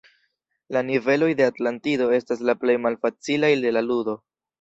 La 0.75 0.79
niveloj 0.85 1.27
de 1.41 1.45
Atlantido 1.49 2.07
estas 2.19 2.41
la 2.51 2.55
plej 2.63 2.77
malfacilaj 2.87 3.51
de 3.67 3.75
la 3.79 3.85
ludo. 3.91 4.17